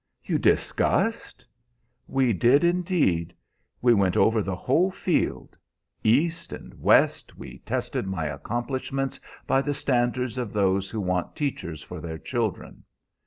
[0.23, 1.45] "You discussed!"
[2.07, 3.35] "We did, indeed.
[3.83, 5.55] We went over the whole field.
[6.03, 11.83] East and west we tested my accomplishments by the standards of those who want teachers
[11.83, 12.83] for their children.